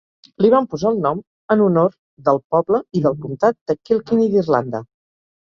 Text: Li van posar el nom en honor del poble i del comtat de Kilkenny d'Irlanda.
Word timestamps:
Li 0.43 0.49
van 0.51 0.67
posar 0.69 0.87
el 0.89 0.95
nom 1.03 1.19
en 1.55 1.61
honor 1.65 1.91
del 2.31 2.41
poble 2.57 2.81
i 3.01 3.03
del 3.05 3.19
comtat 3.27 3.59
de 3.69 3.79
Kilkenny 3.83 4.27
d'Irlanda. 4.35 4.85